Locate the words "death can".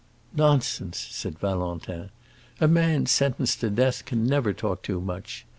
3.69-4.23